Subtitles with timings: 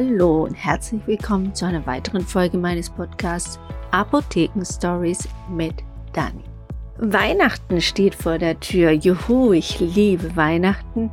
[0.00, 3.58] Hallo und herzlich willkommen zu einer weiteren Folge meines Podcasts
[3.90, 5.74] Apotheken Stories mit
[6.12, 6.44] Dani.
[6.98, 8.92] Weihnachten steht vor der Tür.
[8.92, 11.10] Juhu, ich liebe Weihnachten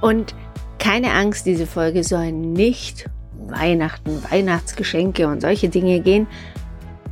[0.00, 0.34] und
[0.80, 3.08] keine Angst, diese Folge soll nicht
[3.46, 6.26] Weihnachten, Weihnachtsgeschenke und solche Dinge gehen,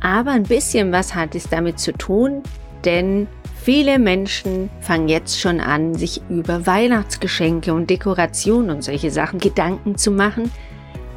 [0.01, 2.43] aber ein bisschen was hat es damit zu tun,
[2.83, 9.39] denn viele Menschen fangen jetzt schon an, sich über Weihnachtsgeschenke und Dekorationen und solche Sachen
[9.39, 10.51] Gedanken zu machen.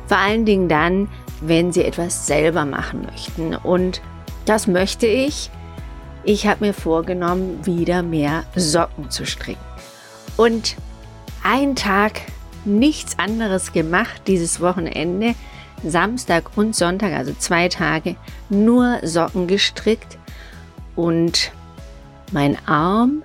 [0.07, 1.09] Vor allen Dingen dann,
[1.41, 3.55] wenn sie etwas selber machen möchten.
[3.55, 4.01] Und
[4.45, 5.51] das möchte ich.
[6.25, 9.61] Ich habe mir vorgenommen, wieder mehr Socken zu stricken.
[10.37, 10.77] Und
[11.43, 12.21] einen Tag
[12.65, 15.35] nichts anderes gemacht dieses Wochenende
[15.85, 18.17] Samstag und Sonntag, also zwei Tage,
[18.49, 20.19] nur Socken gestrickt
[20.95, 21.53] und
[22.33, 23.23] mein Arm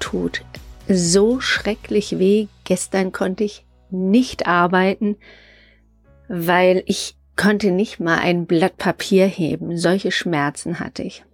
[0.00, 0.44] tut
[0.88, 2.46] so schrecklich weh.
[2.64, 5.16] Gestern konnte ich nicht arbeiten,
[6.28, 9.76] weil ich konnte nicht mal ein Blatt Papier heben.
[9.76, 11.24] Solche Schmerzen hatte ich.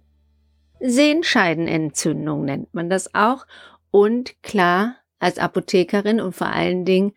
[0.79, 3.45] Sehenscheidenentzündung nennt man das auch.
[3.91, 7.13] Und klar, als Apothekerin und vor allen Dingen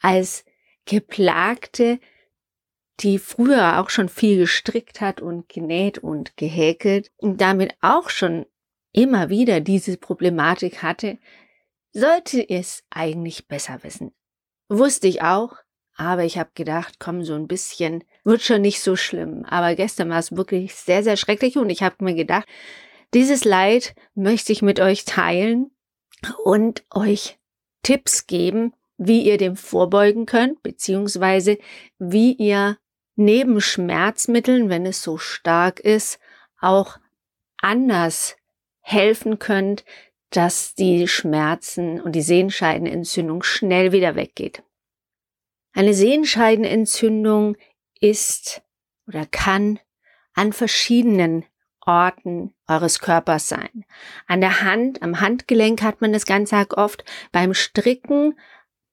[0.00, 0.44] als
[0.84, 1.98] geplagte
[3.02, 8.46] die früher auch schon viel gestrickt hat und genäht und gehäkelt und damit auch schon
[8.92, 11.18] immer wieder diese Problematik hatte,
[11.92, 14.12] sollte es eigentlich besser wissen.
[14.68, 15.56] Wusste ich auch,
[16.00, 19.44] aber ich habe gedacht, komm, so ein bisschen wird schon nicht so schlimm.
[19.44, 22.48] Aber gestern war es wirklich sehr, sehr schrecklich und ich habe mir gedacht,
[23.12, 25.70] dieses Leid möchte ich mit euch teilen
[26.42, 27.38] und euch
[27.82, 31.58] Tipps geben, wie ihr dem vorbeugen könnt, beziehungsweise
[31.98, 32.78] wie ihr
[33.16, 36.18] neben Schmerzmitteln, wenn es so stark ist,
[36.62, 36.98] auch
[37.58, 38.36] anders
[38.80, 39.84] helfen könnt,
[40.30, 44.62] dass die Schmerzen und die Sehenscheidenentzündung schnell wieder weggeht.
[45.72, 47.56] Eine Sehenscheidenentzündung
[48.00, 48.62] ist
[49.06, 49.78] oder kann
[50.34, 51.44] an verschiedenen
[51.84, 53.84] Orten eures Körpers sein.
[54.26, 57.04] An der Hand, am Handgelenk hat man das ganz oft.
[57.32, 58.38] Beim Stricken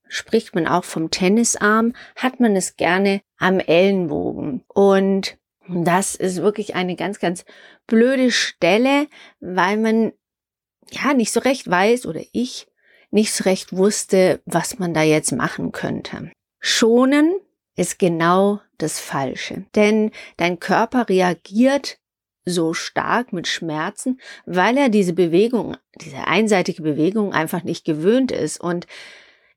[0.08, 4.64] spricht man auch vom Tennisarm, hat man es gerne am Ellenbogen.
[4.68, 7.46] Und das ist wirklich eine ganz, ganz
[7.88, 9.08] blöde Stelle,
[9.40, 10.14] weil man
[10.90, 12.68] ja nicht so recht weiß oder ich
[13.12, 16.32] nicht so recht wusste, was man da jetzt machen könnte.
[16.60, 17.36] Schonen
[17.76, 22.00] ist genau das Falsche, denn dein Körper reagiert
[22.46, 28.60] so stark mit Schmerzen, weil er diese Bewegung, diese einseitige Bewegung einfach nicht gewöhnt ist
[28.60, 28.88] und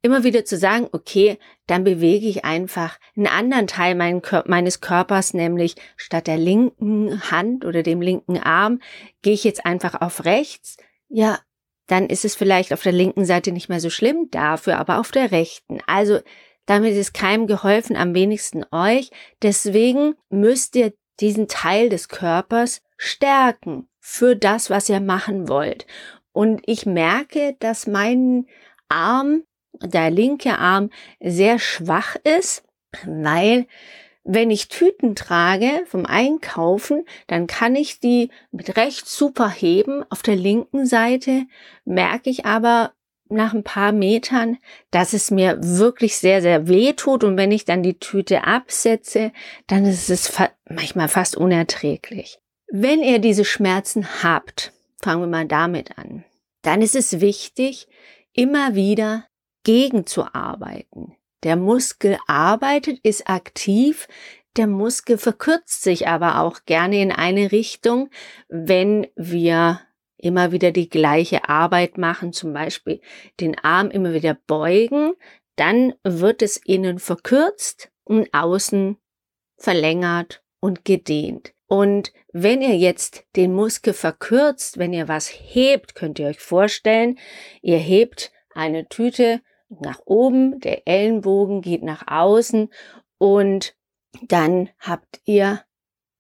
[0.03, 5.77] immer wieder zu sagen, okay, dann bewege ich einfach einen anderen Teil meines Körpers, nämlich
[5.97, 8.81] statt der linken Hand oder dem linken Arm,
[9.23, 10.79] gehe ich jetzt einfach auf rechts.
[11.09, 11.39] Ja,
[11.87, 15.11] dann ist es vielleicht auf der linken Seite nicht mehr so schlimm, dafür aber auf
[15.11, 15.81] der rechten.
[15.87, 16.21] Also
[16.67, 19.11] damit ist keinem geholfen, am wenigsten euch.
[19.43, 25.87] Deswegen müsst ihr diesen Teil des Körpers stärken für das, was ihr machen wollt.
[26.33, 28.47] Und ich merke, dass mein
[28.89, 29.43] Arm
[29.83, 32.65] der linke Arm sehr schwach ist,
[33.05, 33.67] weil
[34.25, 40.05] wenn ich Tüten trage vom Einkaufen, dann kann ich die mit rechts super heben.
[40.11, 41.47] Auf der linken Seite
[41.85, 42.93] merke ich aber
[43.31, 44.59] nach ein paar Metern,
[44.91, 47.25] dass es mir wirklich sehr, sehr weh tut.
[47.25, 49.33] Und wenn ich dann die Tüte absetze,
[49.67, 52.39] dann ist es fa manchmal fast unerträglich.
[52.73, 56.25] Wenn ihr diese Schmerzen habt, fangen wir mal damit an,
[56.63, 57.89] dann ist es wichtig,
[58.33, 59.27] immer wieder
[59.65, 61.17] gegenzuarbeiten.
[61.43, 64.07] Der Muskel arbeitet, ist aktiv,
[64.57, 68.11] der Muskel verkürzt sich aber auch gerne in eine Richtung,
[68.49, 69.81] wenn wir
[70.23, 73.01] immer wieder die gleiche Arbeit machen, zum Beispiel
[73.41, 75.13] den Arm immer wieder beugen,
[75.57, 78.97] dann wird es innen verkürzt und außen
[79.57, 81.53] verlängert und gedehnt.
[81.67, 87.19] Und wenn ihr jetzt den Muskel verkürzt, wenn ihr was hebt, könnt ihr euch vorstellen,
[87.63, 92.71] ihr hebt eine Tüte nach oben, der Ellenbogen geht nach außen
[93.19, 93.77] und
[94.23, 95.63] dann habt ihr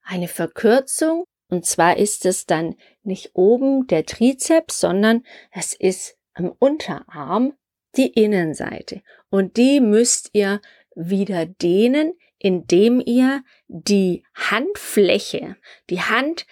[0.02, 6.52] eine Verkürzung und zwar ist es dann nicht oben der Trizeps, sondern es ist am
[6.58, 7.54] Unterarm
[7.96, 10.60] die Innenseite und die müsst ihr
[10.94, 15.56] wieder dehnen, indem ihr die Handfläche,
[15.88, 16.46] die Hand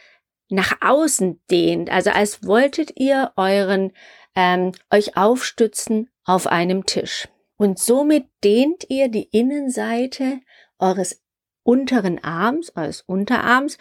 [0.49, 3.93] nach außen dehnt, also als wolltet ihr euren
[4.35, 7.29] ähm, euch aufstützen auf einem Tisch.
[7.57, 10.41] Und somit dehnt ihr die Innenseite
[10.79, 11.23] eures
[11.65, 13.79] unteren Arms, eures Unterarms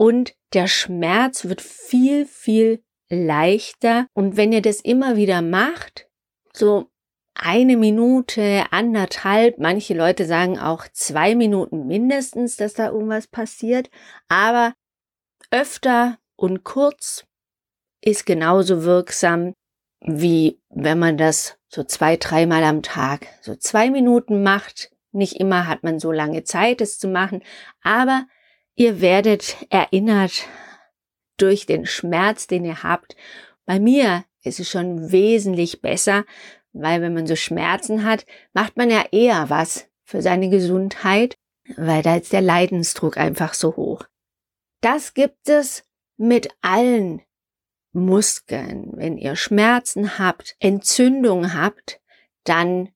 [0.00, 4.06] und der Schmerz wird viel, viel leichter.
[4.14, 6.08] Und wenn ihr das immer wieder macht,
[6.54, 6.88] so
[7.34, 13.90] eine Minute, anderthalb, manche Leute sagen auch zwei Minuten mindestens, dass da irgendwas passiert,
[14.28, 14.72] aber
[15.50, 17.26] öfter und kurz
[18.00, 19.52] ist genauso wirksam,
[20.00, 24.90] wie wenn man das so zwei, dreimal am Tag, so zwei Minuten macht.
[25.12, 27.42] Nicht immer hat man so lange Zeit, es zu machen,
[27.82, 28.24] aber
[28.74, 30.46] ihr werdet erinnert
[31.36, 33.16] durch den Schmerz, den ihr habt.
[33.64, 36.24] Bei mir ist es schon wesentlich besser,
[36.72, 41.36] weil wenn man so Schmerzen hat, macht man ja eher was für seine Gesundheit,
[41.76, 44.04] weil da ist der Leidensdruck einfach so hoch.
[44.80, 45.84] Das gibt es
[46.16, 47.22] mit allen
[47.92, 48.90] Muskeln.
[48.94, 52.00] Wenn ihr Schmerzen habt, Entzündung habt,
[52.44, 52.90] dann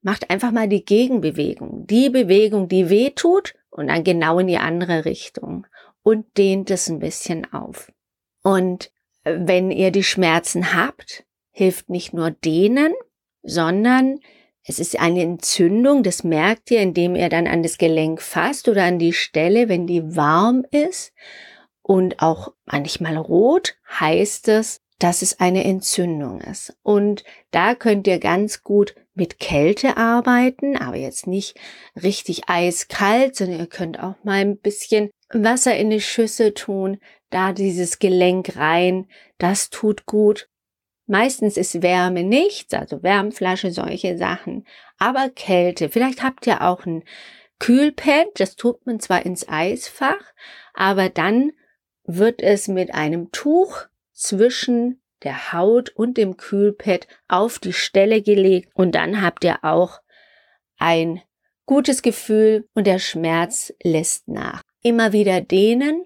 [0.00, 1.86] macht einfach mal die Gegenbewegung.
[1.86, 5.66] Die Bewegung, die weh tut und dann genau in die andere Richtung
[6.02, 7.90] und dehnt es ein bisschen auf.
[8.42, 8.92] Und
[9.24, 12.92] wenn ihr die Schmerzen habt, hilft nicht nur dehnen,
[13.42, 14.20] sondern
[14.64, 18.84] es ist eine Entzündung, das merkt ihr, indem ihr dann an das Gelenk fasst oder
[18.84, 21.12] an die Stelle, wenn die warm ist
[21.82, 26.76] und auch manchmal rot, heißt es, dass es eine Entzündung ist.
[26.82, 31.58] Und da könnt ihr ganz gut mit Kälte arbeiten, aber jetzt nicht
[32.00, 36.98] richtig eiskalt, sondern ihr könnt auch mal ein bisschen Wasser in die Schüssel tun,
[37.30, 39.08] da dieses Gelenk rein,
[39.38, 40.48] das tut gut.
[41.06, 44.66] Meistens ist Wärme nichts, also Wärmflasche, solche Sachen,
[44.98, 45.88] aber Kälte.
[45.88, 47.02] Vielleicht habt ihr auch ein
[47.58, 50.32] Kühlpad, das tut man zwar ins Eisfach,
[50.74, 51.50] aber dann
[52.04, 58.70] wird es mit einem Tuch zwischen der Haut und dem Kühlpad auf die Stelle gelegt
[58.74, 60.00] und dann habt ihr auch
[60.78, 61.22] ein
[61.66, 64.62] gutes Gefühl und der Schmerz lässt nach.
[64.82, 66.04] Immer wieder dehnen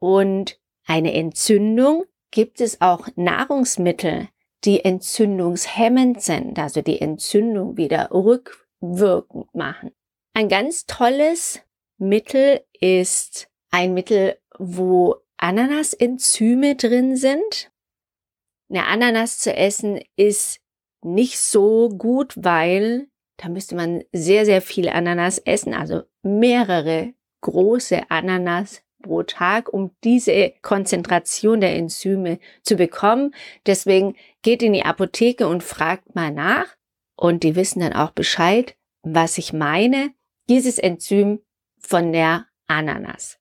[0.00, 4.28] und eine Entzündung gibt es auch Nahrungsmittel,
[4.64, 9.92] die entzündungshemmend sind, also die Entzündung wieder rückwirkend machen.
[10.34, 11.60] Ein ganz tolles
[11.96, 17.70] Mittel ist ein Mittel, wo Ananasenzyme drin sind.
[18.70, 20.60] Eine Ananas zu essen ist
[21.02, 23.08] nicht so gut, weil
[23.38, 29.92] da müsste man sehr, sehr viel Ananas essen, also mehrere große Ananas pro Tag, um
[30.02, 33.32] diese Konzentration der Enzyme zu bekommen.
[33.64, 36.76] Deswegen geht in die Apotheke und fragt mal nach
[37.16, 40.12] und die wissen dann auch Bescheid, was ich meine.
[40.48, 41.40] Dieses Enzym
[41.78, 43.38] von der Ananas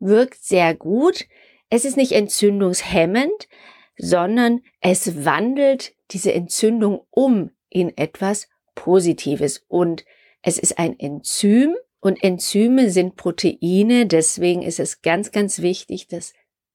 [0.00, 1.26] wirkt sehr gut.
[1.68, 3.48] Es ist nicht entzündungshemmend,
[3.96, 9.64] sondern es wandelt diese Entzündung um in etwas Positives.
[9.68, 10.04] Und
[10.42, 14.06] es ist ein Enzym und Enzyme sind Proteine.
[14.06, 16.32] Deswegen ist es ganz, ganz wichtig, das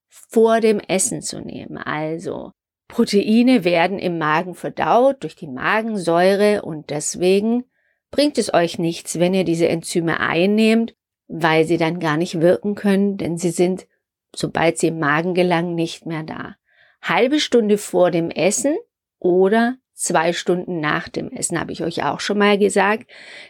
[0.07, 1.77] vor dem Essen zu nehmen.
[1.77, 2.51] Also
[2.88, 7.66] Proteine werden im Magen verdaut durch die Magensäure und deswegen
[8.12, 10.95] bringt es euch nichts, wenn ihr diese Enzyme einnehmt
[11.27, 13.88] weil sie dann gar nicht wirken können, denn sie sind,
[14.36, 16.56] sobald sie im Magen gelangen, nicht mehr da.
[17.01, 18.75] Halbe Stunde vor dem Essen
[19.19, 23.10] oder zwei Stunden nach dem Essen, habe ich euch auch schon mal gesagt,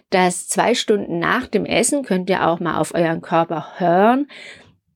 [0.09, 4.27] dass zwei Stunden nach dem Essen könnt ihr auch mal auf euren Körper hören.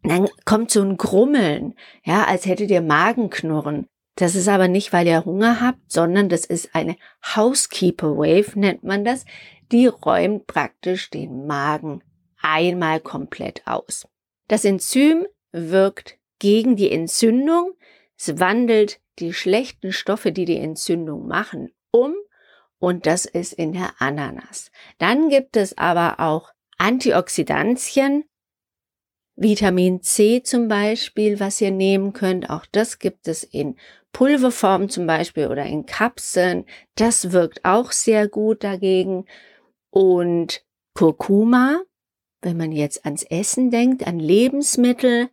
[0.03, 3.87] Dann kommt so ein Grummeln, ja, als hättet ihr Magenknurren.
[4.15, 6.97] Das ist aber nicht, weil ihr Hunger habt, sondern das ist eine
[7.35, 9.25] Housekeeper Wave, nennt man das.
[9.71, 12.01] Die räumt praktisch den Magen
[12.41, 14.07] einmal komplett aus.
[14.47, 17.73] Das Enzym wirkt gegen die Entzündung,
[18.17, 22.15] es wandelt die schlechten Stoffe, die die Entzündung machen, um
[22.79, 24.71] und das ist in der Ananas.
[24.97, 28.23] Dann gibt es aber auch Antioxidantien,
[29.35, 32.49] Vitamin C zum Beispiel, was ihr nehmen könnt.
[32.49, 33.77] Auch das gibt es in
[34.11, 36.65] Pulverform zum Beispiel oder in Kapseln.
[36.95, 39.25] Das wirkt auch sehr gut dagegen.
[39.91, 41.81] Und Kurkuma
[42.41, 45.29] wenn man jetzt ans Essen denkt, an Lebensmittel,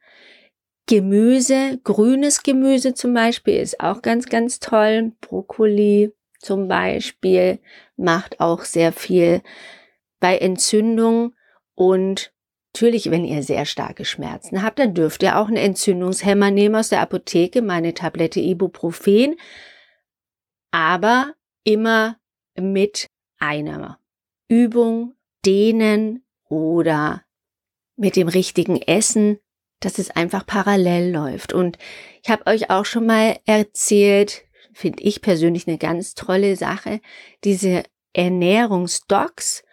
[0.87, 5.13] Gemüse, grünes Gemüse zum Beispiel ist auch ganz, ganz toll.
[5.21, 7.59] Brokkoli zum Beispiel
[7.97, 9.43] macht auch sehr viel
[10.21, 11.35] bei Entzündung
[11.75, 12.33] und
[12.73, 16.91] natürlich, wenn ihr sehr starke Schmerzen habt, dann dürft ihr auch einen Entzündungshemmer nehmen aus
[16.91, 19.37] der Apotheke, meine Tablette Ibuprofen,
[20.71, 21.35] aber
[21.65, 22.19] immer
[22.55, 23.09] mit
[23.39, 23.99] einer
[24.49, 27.23] Übung, Dehnen, oder
[27.97, 29.39] mit dem richtigen Essen,
[29.81, 31.53] dass es einfach parallel läuft.
[31.53, 31.79] Und
[32.23, 37.01] ich habe euch auch schon mal erzählt, finde ich persönlich eine ganz tolle Sache,
[37.45, 39.65] diese Ernährungsdocs,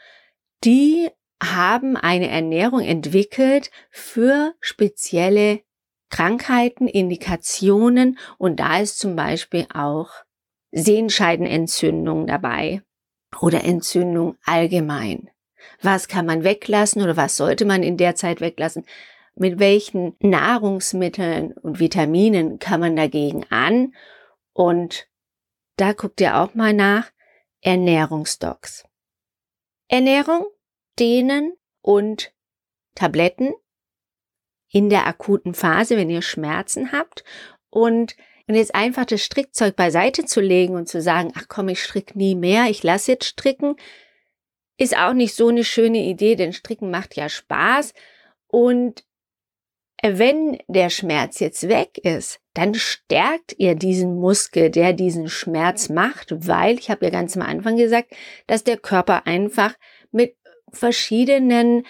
[0.63, 1.09] die
[1.41, 5.61] haben eine Ernährung entwickelt für spezielle
[6.09, 10.11] Krankheiten, Indikationen und da ist zum Beispiel auch
[10.71, 12.81] Sehenscheidenentzündung dabei
[13.41, 15.32] oder Entzündung allgemein.
[15.81, 18.85] Was kann man weglassen oder was sollte man in der Zeit weglassen?
[19.35, 23.93] Mit welchen Nahrungsmitteln und Vitaminen kann man dagegen an?
[24.53, 25.07] Und
[25.77, 27.11] da guckt ihr auch mal nach
[27.61, 28.85] Ernährungsdocs.
[29.87, 30.45] Ernährung,
[30.99, 32.31] Dehnen und
[32.95, 33.53] Tabletten
[34.69, 37.23] in der akuten Phase, wenn ihr Schmerzen habt
[37.69, 38.15] und
[38.47, 42.15] und jetzt einfach das Strickzeug beiseite zu legen und zu sagen, ach komm, ich strick
[42.15, 43.75] nie mehr, ich lasse jetzt stricken,
[44.77, 47.93] ist auch nicht so eine schöne Idee, denn Stricken macht ja Spaß.
[48.47, 49.05] Und
[50.01, 56.47] wenn der Schmerz jetzt weg ist, dann stärkt ihr diesen Muskel, der diesen Schmerz macht,
[56.47, 58.13] weil, ich habe ja ganz am Anfang gesagt,
[58.45, 59.75] dass der Körper einfach
[60.11, 60.35] mit
[60.71, 61.85] verschiedenen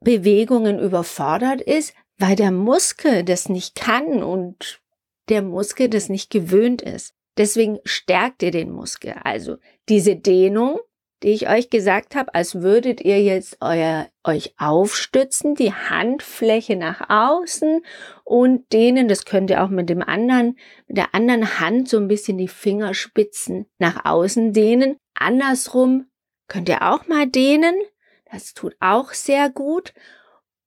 [0.00, 4.80] Bewegungen überfordert ist, weil der Muskel das nicht kann und
[5.28, 7.14] der Muskel das nicht gewöhnt ist.
[7.36, 9.14] Deswegen stärkt ihr den Muskel.
[9.24, 9.56] Also
[9.88, 10.78] diese Dehnung,
[11.22, 17.10] die ich euch gesagt habe, als würdet ihr jetzt euer, euch aufstützen, die Handfläche nach
[17.10, 17.84] außen
[18.24, 22.08] und dehnen, das könnt ihr auch mit dem anderen, mit der anderen Hand so ein
[22.08, 24.96] bisschen die Fingerspitzen nach außen dehnen.
[25.14, 26.06] Andersrum
[26.48, 27.74] könnt ihr auch mal dehnen.
[28.30, 29.92] Das tut auch sehr gut.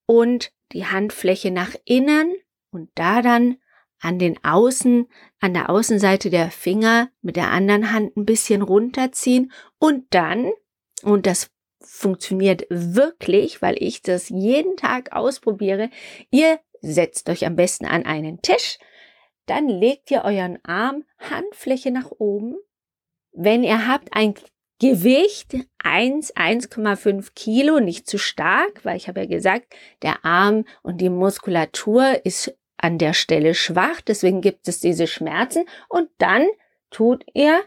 [0.06, 2.34] Und die Handfläche nach innen
[2.72, 3.58] und da dann
[4.04, 5.08] an den Außen,
[5.40, 10.52] an der Außenseite der Finger mit der anderen Hand ein bisschen runterziehen und dann,
[11.04, 15.90] und das funktioniert wirklich, weil ich das jeden Tag ausprobiere,
[16.32, 18.78] ihr setzt euch am besten an einen Tisch,
[19.46, 22.56] dann legt ihr euren Arm Handfläche nach oben.
[23.32, 24.36] Wenn ihr habt ein
[24.80, 31.00] Gewicht 1, 1,5 Kilo, nicht zu stark, weil ich habe ja gesagt, der Arm und
[31.00, 32.54] die Muskulatur ist
[32.84, 35.66] an der Stelle schwach, deswegen gibt es diese Schmerzen.
[35.88, 36.46] Und dann
[36.92, 37.64] tut ihr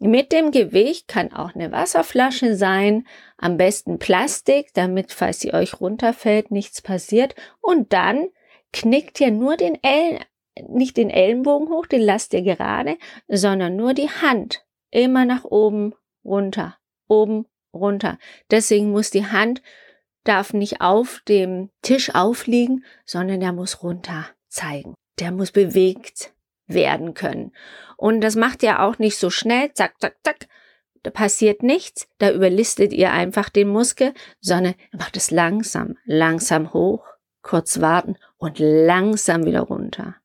[0.00, 3.06] mit dem Gewicht, kann auch eine Wasserflasche sein,
[3.38, 7.36] am besten Plastik, damit, falls sie euch runterfällt, nichts passiert.
[7.60, 8.28] Und dann
[8.72, 10.24] knickt ihr nur den Ellen,
[10.66, 15.94] nicht den Ellenbogen hoch, den lasst ihr gerade, sondern nur die Hand immer nach oben,
[16.24, 18.18] runter, oben, runter.
[18.50, 19.62] Deswegen muss die Hand
[20.24, 24.94] darf nicht auf dem Tisch aufliegen, sondern der muss runter zeigen.
[25.18, 26.34] Der muss bewegt
[26.66, 27.52] werden können.
[27.96, 30.48] Und das macht ihr auch nicht so schnell, zack, zack, zack.
[31.02, 37.06] Da passiert nichts, da überlistet ihr einfach den Muskel, sondern macht es langsam, langsam hoch,
[37.42, 40.16] kurz warten und langsam wieder runter.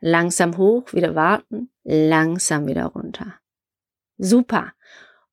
[0.00, 3.34] Langsam hoch, wieder warten, langsam wieder runter.
[4.18, 4.72] Super.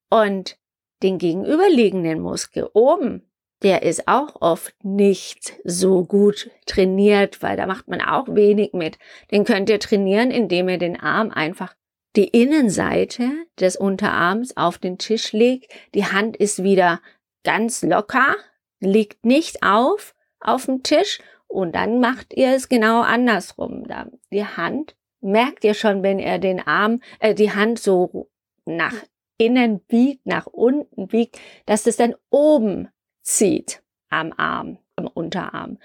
[0.10, 0.60] Und
[1.02, 3.31] den gegenüberliegenden Muskel oben,
[3.64, 8.98] der ist auch oft nicht so gut trainiert, weil da macht man auch wenig mit.
[9.32, 11.76] Den könnt ihr trainieren, indem ihr den Arm einfach
[12.16, 15.72] die Innenseite des Unterarms auf den Tisch legt.
[15.94, 17.02] Die Hand ist wieder
[17.44, 18.36] ganz locker,
[18.80, 23.86] liegt nicht auf auf dem Tisch und dann macht ihr es genau andersrum.
[24.32, 28.30] Die Hand merkt ihr schon, wenn ihr den Arm, äh, die Hand so
[28.66, 28.96] nach
[29.38, 32.90] innen biegt, nach unten biegt, dass es dann oben
[33.22, 35.78] zieht am Arm, am Unterarm.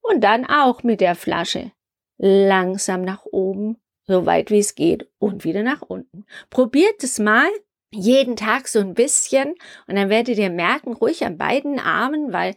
[0.00, 1.72] Und dann auch mit der Flasche
[2.18, 6.24] langsam nach oben, so weit wie es geht und wieder nach unten.
[6.50, 7.48] Probiert es mal
[7.92, 9.54] jeden Tag so ein bisschen
[9.86, 12.54] und dann werdet ihr merken, ruhig an beiden Armen, weil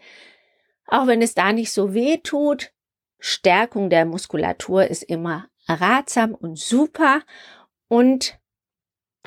[0.88, 2.72] auch wenn es da nicht so weh tut,
[3.20, 7.22] Stärkung der Muskulatur ist immer ratsam und super
[7.88, 8.40] und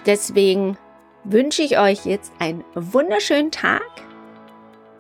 [0.07, 0.79] deswegen
[1.25, 4.08] wünsche ich euch jetzt einen wunderschönen Tag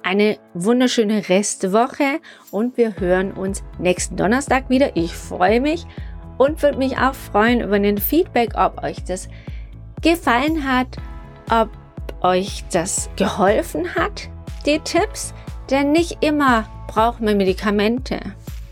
[0.08, 4.96] eine wunderschöne Restwoche und wir hören uns nächsten Donnerstag wieder.
[4.96, 5.84] Ich freue mich
[6.38, 9.28] und würde mich auch freuen über ein Feedback, ob euch das
[10.00, 10.96] gefallen hat,
[11.50, 11.68] ob
[12.22, 14.30] euch das geholfen hat,
[14.64, 15.34] die Tipps.
[15.70, 18.18] Denn nicht immer braucht man Medikamente.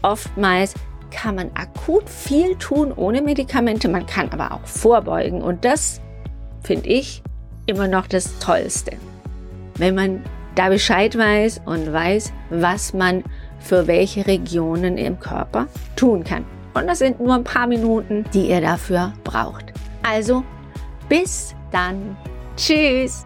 [0.01, 0.73] Oftmals
[1.11, 6.01] kann man akut viel tun ohne Medikamente, man kann aber auch vorbeugen und das
[6.63, 7.23] finde ich
[7.67, 8.93] immer noch das Tollste.
[9.77, 10.25] Wenn man
[10.57, 13.23] da Bescheid weiß und weiß, was man
[13.61, 16.45] für welche Regionen im Körper tun kann.
[16.75, 19.73] Und das sind nur ein paar Minuten, die ihr dafür braucht.
[20.03, 20.43] Also,
[21.09, 22.17] bis dann.
[22.57, 23.25] Tschüss.